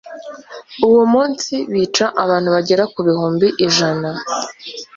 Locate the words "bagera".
2.55-2.83